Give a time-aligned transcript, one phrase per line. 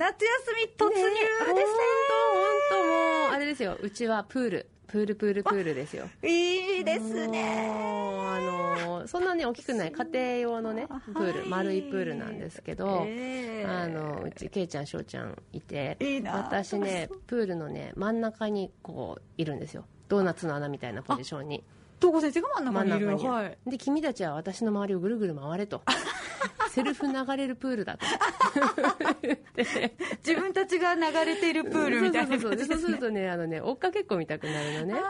[0.00, 1.20] 夏休み突入ですね。
[1.44, 1.56] 本
[2.08, 3.76] 当本当もうあれですよ。
[3.78, 4.66] うちはプール。
[4.86, 6.08] プールプールプールですよ。
[6.24, 7.68] いいですね。
[7.70, 8.40] あ
[8.86, 10.24] のそんなに大きくない家庭
[10.54, 19.84] 用のねプール、はい丸いプールなんですけど、えーあのうちけいちゃんしょうちゃんいて私ねプールのね真ん中にこういるんですよ。
[20.08, 21.62] ドーナツの穴みたいなポジションに。
[22.00, 23.06] 東郷先生が真ん中にいる。
[23.06, 23.58] 真ん中にはい。
[23.66, 25.82] で君たちは私の周りをぐるぐる回れと
[26.70, 28.06] セルフ流れるプールだと。
[30.26, 35.00] 自分たちが流れているプールみたいなそうそうそうでそうするとねあのね追っかけっこ見たくなるのね。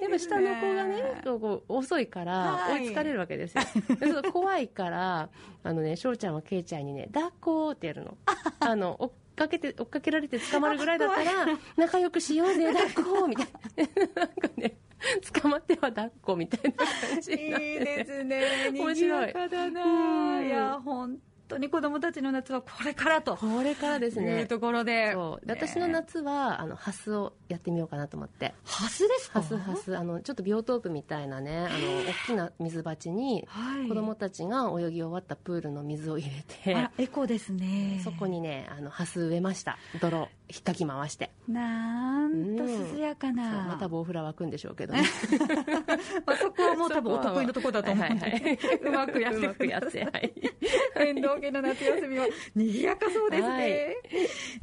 [0.00, 2.82] でも下の子がねこう遅いからはい。
[2.82, 3.64] 追いつかれるわけですよ、
[3.98, 5.30] でそう怖いから
[5.62, 8.16] あのね翔ちゃんはケイちゃんにね抱っこってやるの。
[8.60, 11.46] あの追っかけて追っかけられて捕まるぐらいだったら
[11.76, 13.46] 仲良くしようぜ抱っこみたい
[14.14, 14.22] な。
[14.22, 14.76] なんかね
[15.40, 18.70] 捕まっては抱っこみたいな感じいいですね。
[18.72, 19.32] 面白い。
[20.46, 23.36] いや本当に子供たちの夏はこれからと。
[23.36, 25.12] これからです いうねところで。
[25.12, 25.46] そう。
[25.46, 28.52] で私の夏はあのハスをやってみようかなと思って。
[28.64, 29.40] ハスですか？
[29.42, 29.96] ハスハス。
[29.96, 33.88] あのちょっとビオトープみたいなねあの大きな水鉢にはい。
[33.88, 36.74] 子供たちが泳ぎ終わったプールの水を入れて。
[36.74, 38.00] あらエコですね。
[38.02, 39.78] そこにねあのハス植えました。
[40.00, 41.32] 泥引っかき回して。
[41.48, 45.02] なんと涼やかそうな、またボウフラ湧くんでしょうけどね。
[46.24, 48.08] まあ、そこはもう多分お得意のところだと思う。
[48.08, 48.42] んで、はいはい。
[48.42, 48.76] はい。
[48.80, 49.38] うまくやって。
[49.38, 50.04] うまくやって。
[50.04, 50.32] はい。
[50.96, 53.96] 遠藤家の夏休みは賑やかそうですね、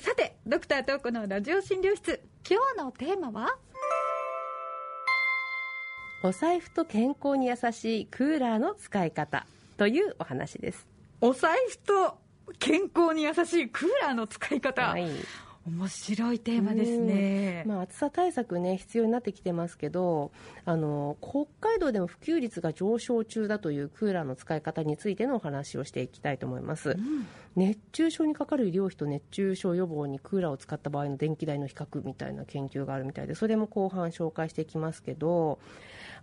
[0.00, 2.20] さてドクタートークのラジオ診療室。
[2.48, 3.58] 今日のテーマは？
[6.22, 9.46] お財布と健康に優しいクーラーの使い方。
[9.76, 10.86] というお話です。
[11.20, 12.18] お財布と
[12.58, 15.08] 健康に優しいクーラーの使い方、はい
[15.66, 20.30] 面白いテーマですね、まあ、暑さ対策ね必要になってきてますけど
[20.66, 26.96] あの北海道でも普及率が上昇中だというクーラーの使い方についてのお話をしていきたいと思います、
[27.56, 35.58] 熱中症にかかる医療費と熱中症予防にクーラーを使った場合の電気代の比較みたいな研究があるみたいでそれも後半紹介していきますけど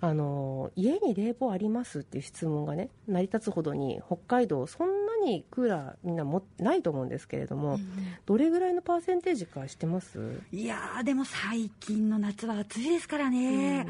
[0.01, 7.79] あの家に冷房ありますっていう質問がね成り立つほどに北海道そんなにクーラーみんなもないと思うんですけれども、
[8.25, 10.41] どれぐらいのパーセンテージか知ってます？
[10.51, 13.85] いやーでも最近の夏は暑いですからね、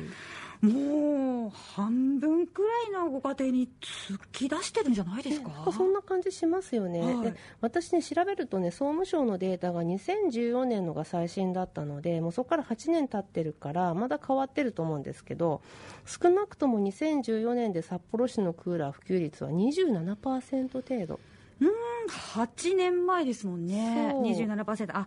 [0.61, 7.22] もう半分くらいのご家庭に突き出してるんじゃないですか、なんかそんな感じしますよね、はい。
[7.31, 15.61] で私ね調べるとね総務省のデータが2014年のが最新だったのでもうそこから8年経ってるからまだ変わってると思うんですけど
[16.05, 21.19] 少なくとも2014年で札幌市のクーラー普及率は27%程度
[21.61, 21.72] うーん
[22.09, 24.09] 8年前ですもんね。
[24.11, 24.23] そう。
[24.23, 25.05] 27%あ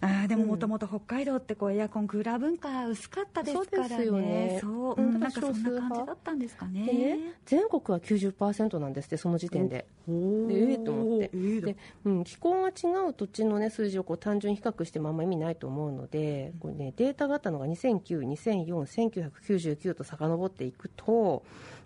[0.00, 3.88] あーでももともと北海道ってこうエアコンクーラー文化薄かったですからね。
[3.88, 4.58] そうですよね。
[4.60, 6.84] そううんうんなんかそんな感じだったんですかね。
[6.84, 9.86] でね全国は90%なんですってその時点で。
[10.06, 11.30] でええと思って。
[11.32, 21.42] ええだで、うん、気候が違う土地の、ね、数字をこう単純に比較してもあんま意味ないと思うので、これね、データがあったのが2009、2004、1999と遡っていくと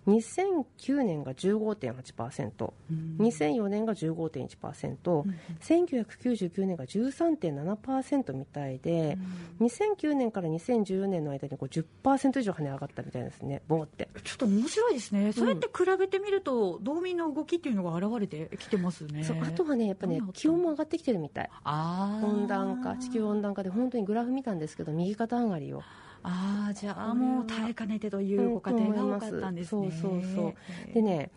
[0.07, 2.71] 2009年が15.8%、
[3.19, 5.23] 2004年が15.1%、
[5.61, 9.17] 1999年が13.7%みたいで、
[9.59, 14.09] 2009年から2014年の間にこう10%以上跳ね上がったみたいですね、ボーって。
[14.23, 19.25] ちょっと面白いですね、そうやって比べてみると道民の動きっていうのが現れてきてますね。
[19.41, 21.49] あとはね、やっぱね気温も上がってきてるみたい。
[21.65, 25.81] 温暖化地球温暖化で本当にグラフ見たんですけど右肩上がりを。
[26.21, 30.93] ああじゃあもう耐えかねてというご家庭が多かったんですね、そうそうそう。
[30.93, 31.31] でね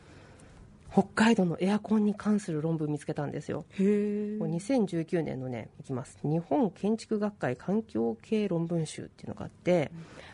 [0.92, 3.64] 北海道のエアコンに関する論文見つけたんですよ。
[3.70, 6.18] へえこれ2019年のねいきます。
[6.22, 9.90] 日本建築学会環境系論文集っていうのがあって、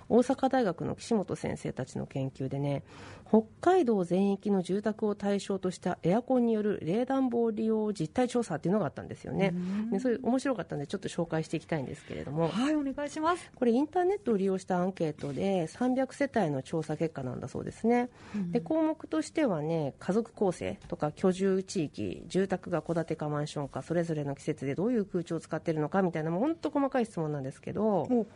[0.08, 2.82] 大阪大学の岸本先生たちの研究でね
[3.28, 9.54] 北海道全域の住宅を対象としたエアコンによる冷暖房利用実態調査っていうのがあったんですよね。
[9.92, 12.48] でそれ面白かったんでちょっと紹介していきたいんですけれども。
[12.48, 13.50] はいお願いします。
[13.54, 18.08] これインターネットを利用したアンケートで300世帯の調査結果なんだそうですね、
[18.50, 28.06] で項目としてはね家族構成とか居住地域住宅が戸建てかマンションかそれぞれの季節でどういう空調を使っているのかみたいなもう本当細かい質問なんですけど。
[28.06, 28.26] もう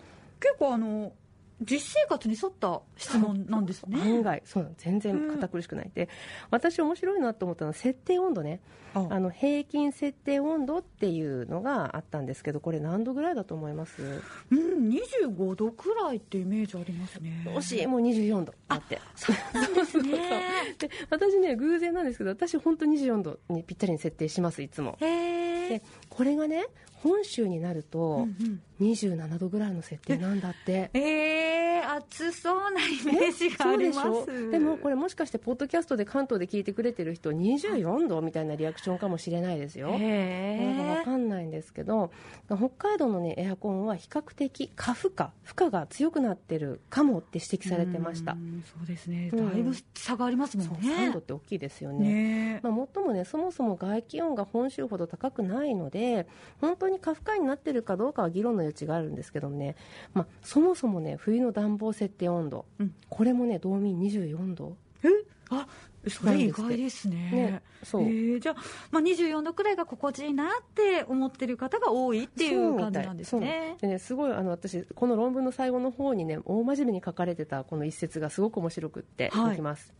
[0.40, 1.12] 結構あの
[1.60, 4.00] 実生活に沿った質問なんですね。
[4.00, 4.42] 案外。
[4.44, 4.74] そうなの。
[4.78, 5.90] 全然堅苦しくない。
[5.94, 6.08] で
[6.50, 8.60] 私面白いなと思ったのは設定温度ね。
[8.94, 9.06] あ。
[9.10, 14.02] あの平均設定温度っていうのがあったんですけどこれ何度ぐらいだと思います？
[14.50, 17.44] うん25度くらいってイメージありますね。
[17.46, 17.86] 惜しい。
[17.86, 19.00] もう24度だって。
[19.14, 19.36] そう
[19.74, 20.18] ですね。
[20.78, 24.96] で私ね偶然なんですけど私本当24度にぴったりに設定しますいつも。
[25.00, 25.06] へ
[25.38, 26.66] えでこれがね
[27.02, 28.88] 本州になるとうんうん。
[28.92, 30.90] 27度ぐらいの設定なんだって。
[30.94, 42.10] えー、暑そうなイメージがあります、そうでもこれもしかしてポッドキャストで関東で聞いてくれてる人24度みたいなリアクションかもしれないですよ、なんかわかんないんですけど
[42.48, 48.32] 北海道の、ね、エアコンは比較的過負荷負荷が強くなってるかもって指摘されてました。
[48.32, 49.30] そうですね。
[49.30, 56.26] だいぶ差がありますもんね、うん、3度って大きいですよね、ね、まあ、もっともねそもそも外気温が本州ほど高くないので
[56.60, 59.76] 本当に過負荷になってるかどうかは議論の余地があるんですけどね、
[60.14, 64.76] まあ、そもそもね冬の暖房設定温度、うん、これもね道民24度。
[65.02, 65.08] え？
[65.50, 65.66] あ
[66.08, 67.16] それ意外ですね。
[67.30, 68.02] ねそう。
[68.02, 68.56] えー、じゃあ、
[68.90, 73.76] まあ、24度くらいが心地いいなって思ってる方が多いっていう感じなんですね。
[73.80, 79.56] でねすごいあの私、この論文の最後の方にね、大真面目に書かれてたこの一節がすごく面白くってい。
[79.56, 79.92] きます、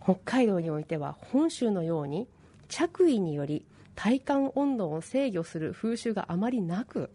[0.00, 2.28] はい、北海道においては本州のように
[2.68, 3.64] 着衣により
[3.96, 7.10] 体感温度を制御する風習があまりなく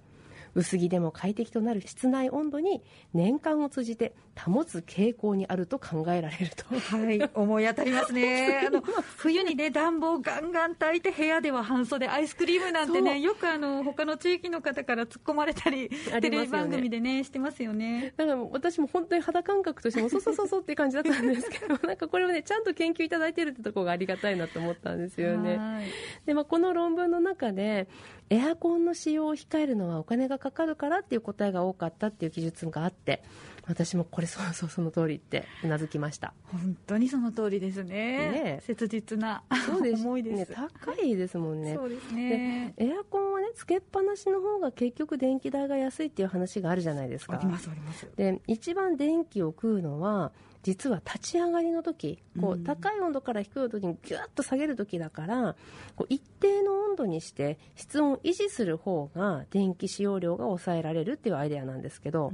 [0.55, 2.83] 薄着でも快適となる室内温度に
[3.13, 6.65] 年間を通じて保つ傾向にあると考えられると、
[6.97, 8.63] はい、思い当たりますね。
[8.67, 8.81] あの
[9.17, 18.13] 冬にね暖房ガンガン炊いて部屋では半袖アイスクリームなんてねよくあの他の地域の方から突っ込まれたり、ね、テレビ番組でねしてますよね。
[18.17, 25.91] だから私も本当に肌感覚としてもそうそうそうそうっていう感じだったんですけど なんかこれをねちゃんと研究いただいてるってところがありがたいなと思ったんですよね。
[26.25, 27.88] で、まあ、この論文の中で
[28.33, 33.21] エアコンの使用を控えるのはお金がかかるからっていう答えが多かったっていう記述があって
[33.68, 36.33] 私もこれそうそうその通りってうなずきました。
[36.51, 38.31] 本当にその通りですね。
[38.31, 41.75] ね切実なそうです思いです、ね、高いですもんね。
[41.75, 42.74] そうですね。
[42.77, 43.22] エアコン
[43.55, 47.38] つけっぱなしの方が結局電気代が安いっていう話があるじゃないですか。
[47.38, 48.07] ありますあります。
[48.15, 50.31] で一番電気を食うのは
[50.63, 55.55] 実は立ち上がりの時こう高い温度から低い温度にギュッと下げる時だから
[55.95, 62.31] こう一定の温度にして室温を維持する方が電気使用量が抑えられるっていうアイデアなんですけど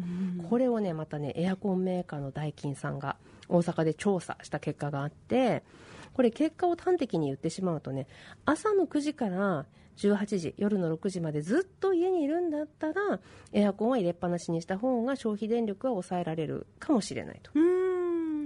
[0.48, 3.16] これをねまたねエアコンメーカーのダイキンさんが
[3.48, 5.64] 大阪で調査した結果があって
[6.14, 8.08] これ結果を端的に言ってしまうとね
[8.46, 9.66] 朝の9時から
[9.98, 13.20] 18時夜の6時までずっと家にいるんだったら
[13.52, 17.52] エアコンは入れっぱなしにした方が消費電力は抑えられるかもしれないと。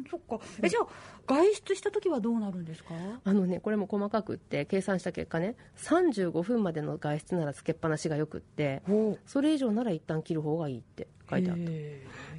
[0.10, 0.40] そっか。
[0.62, 0.88] えじゃあ
[1.26, 2.94] 外出した時はどうなるんですか？
[3.24, 8.82] あのねこれも細かくって計算した結果ね35分までの外出ならつけっぱなしがよくって
[9.26, 11.64] それ以上なら一旦切る方がいいって書いてあった。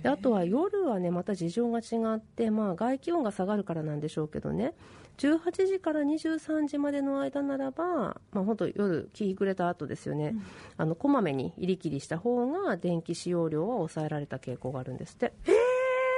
[0.05, 4.75] であとは夜はねまた事情が違って、まあ、外気温が下がるからなんでしょうけどね。
[5.17, 7.85] 18時から23時までの間ならば、
[8.33, 10.43] まあ、本当夜日暮れた後ですよね、うん、
[10.77, 15.33] あのこまめに入り切りした方が電気使用量は抑えられた傾向があるんですって。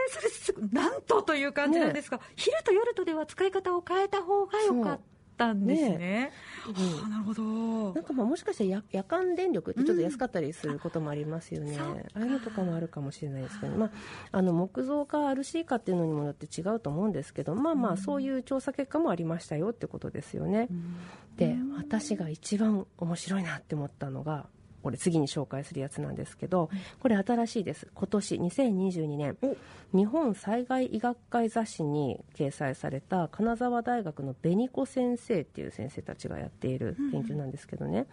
[0.08, 5.15] それなんとという感じなんですが、ね、昼と夜とでは使い方を変えた方がよかった
[5.52, 5.98] んですね。
[5.98, 6.32] ね
[6.64, 7.94] はあ、なるほど。
[7.94, 11.76] なんかまあもしかして夜夜間電力ってちょっと安かったりすることもありますよね。
[11.76, 13.90] うん、ああいうのとかもあるかもしれないですけど、まあ、
[14.32, 20.68] あの木造か RC かっていうのにもよって違うと思うんですけど、まあまあそういう調査結果もありましたよってことですよね。
[20.70, 20.96] うん、
[21.36, 24.46] で、私が一番面白いなって思ったのが、
[24.86, 27.88] これ次に紹介するやつなんですけど、これ新しいです。
[27.92, 29.36] 今年2022年。
[29.92, 38.06] 日本災害医学会雑誌に掲載された金沢大学の紅子先生っていう先生たちがやっている研究なんですけどね、うん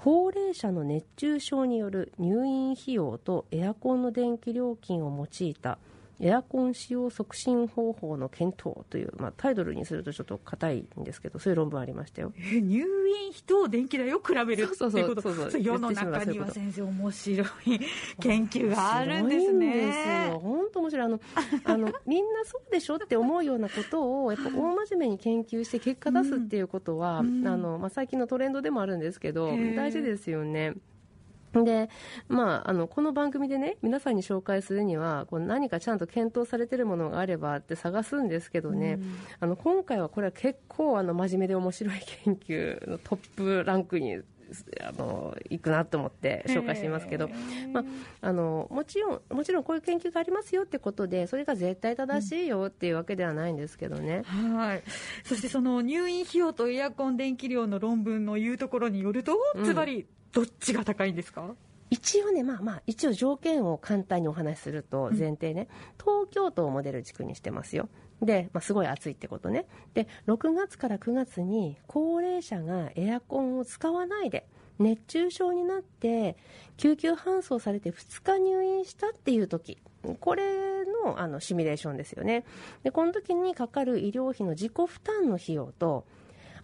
[0.00, 5.78] 高齢者の熱中症による入院費用とエアコンの電気料金を用いた
[6.20, 12.32] エアコン使用促進方法の検討という、まあ、タイトルにするとちょっと硬いんですけどそういう論文ありましたよ。
[12.36, 15.50] え入院費と電気代を比べるそうそうそうそう。
[15.50, 17.48] そう世の中には先生面白い
[18.20, 20.30] 研究があるんですね。
[20.42, 21.06] 本当面白い。
[21.06, 21.20] あの
[21.64, 24.50] あの みんなそうでしょって思うようなことをやっぱ大
[24.86, 30.74] 真面目に研究して結果出すっていうことは、うん、あのまあ、最近のトレンドでもあるんですけど大事ですよね。
[31.52, 31.88] で、
[32.28, 44.22] まあ、あの、この番組でね、皆さんに紹介するには、こう何かちゃんと検討されてるものがあればって探すんですけどね、うん、あの、今回はこれは結構、あの、真面目で面白い研究のトップランクに
[44.80, 47.28] あの行くなと思って紹介していますけど、
[47.72, 47.84] まあ、
[48.22, 54.82] あのもちろんもちろんこういう研究がありますよってことでそれが絶対正しいよっていうわけではないんですけどね、うん、はい。
[55.24, 61.54] そしてその入院費用とエアコン電気量の論文の言うところによると、つまりどっちが高いんですか？
[61.90, 65.68] 一応ね、まあまあ、一応条件を簡単にお話しすると、前提ね、
[65.98, 67.88] うん、東京都をモデル地区にしてますよ。
[68.20, 69.64] で、まあ、すごい暑いってことね。
[69.94, 74.46] で、6月から9月に高齢者がエアコンを使わないで、
[74.78, 76.36] 熱中症になって
[76.76, 79.78] 救急搬送されて2日入院したっていう時
[80.20, 82.44] これのあのシミュレーションですよね
[82.84, 86.04] でこの時にかかる医療費の自己負担の費用と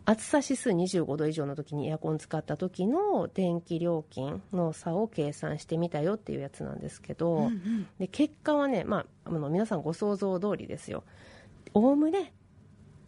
[0.06, 11.04] 暑さ指数25度以上の時にエアコン使った時の電気料金の差を計算してみたよっていうやつなんですけど、うんうん、で結果はね、まあ、あの皆さんご想像通りですよ。
[11.72, 12.34] おおむね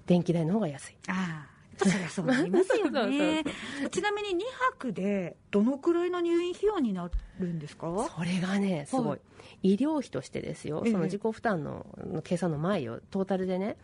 [0.06, 0.96] 電気代の方が安い。
[1.08, 3.44] あそりゃそうなりますよね。
[3.90, 4.40] ちなみに2
[4.72, 8.08] 泊でどのくらいの入院費用になるんですか？
[8.16, 9.16] それがねすごい、は
[9.62, 10.82] い、医療費としてですよ。
[10.86, 11.84] その自己負担の
[12.24, 13.00] 計算の前よ。
[13.10, 13.76] トータルでね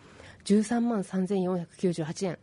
[0.44, 2.38] 13万3498円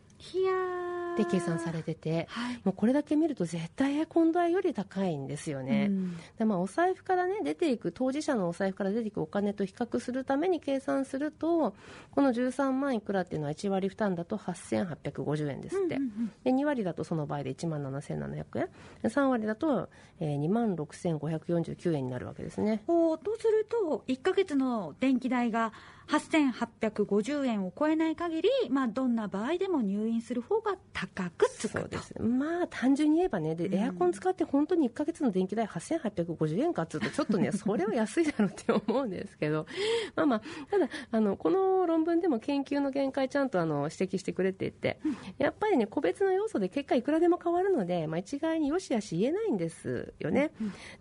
[1.16, 11.74] で計算されてて、はい、もうこれだけ見ると絶対エアコン代より高いんですよね、うん、でまあ、お財布から、ね、出ていく当事者のお財布から出ていくお金と比較するために計算すると
[12.12, 18.68] この13万いくらっていうのは1割負担だと8850円ですって、うんうんうん、で2割だとその場合で1万7700円。
[19.02, 19.88] 3割だと、
[20.20, 22.82] えー、2万6549円になるわけですね。
[22.86, 25.72] おとすると1か月の電気代が
[26.10, 32.14] 8850円を超えない限り、まあ、どんな場合でも入院する方が高くつくそうです。
[32.20, 39.66] まあ単純に言えばねで、エアコン使って本当に1か月の電気代8850円かっつうとちょっとね それは安いだろうって思うんですけど。
[40.16, 44.98] まあまあただあのこの論文でも研究の限界ちゃんとあの指摘してくれていて、
[45.38, 50.50] やっぱりね個別の要素で結果いくらでも変わるので、まあ、一概によしあし言えないんですよね、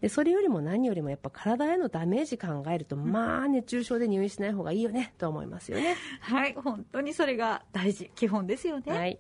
[0.01, 5.96] でそれよりも何よりもやっぱ体へのダメージ考えると、まあ熱中症で入院しない方がいいよねねと思いますよね。
[6.22, 9.20] はい本当にそれが大事基本ですよね、はい、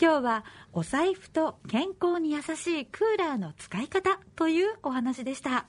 [0.00, 5.66] 今日はお財布と健康に優しいクーラーの使い方というお話でした